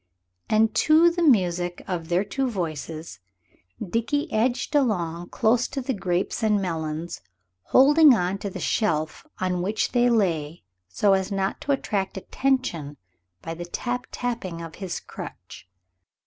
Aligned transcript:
And 0.49 0.73
to 0.73 1.11
the 1.11 1.21
music 1.21 1.83
of 1.87 2.09
their 2.09 2.23
two 2.23 2.49
voices 2.49 3.19
Dickie 3.87 4.33
edged 4.33 4.73
along 4.73 5.29
close 5.29 5.67
to 5.67 5.79
the 5.79 5.93
grapes 5.93 6.41
and 6.41 6.59
melons, 6.59 7.21
holding 7.65 8.15
on 8.15 8.39
to 8.39 8.49
the 8.49 8.59
shelf 8.59 9.27
on 9.37 9.61
which 9.61 9.91
they 9.91 10.09
lay 10.09 10.63
so 10.87 11.13
as 11.13 11.31
not 11.31 11.61
to 11.61 11.71
attract 11.71 12.17
attention 12.17 12.97
by 13.43 13.53
the 13.53 13.63
tap 13.65 14.07
tapping 14.11 14.59
of 14.59 14.73
his 14.81 14.99
crutch. 14.99 15.69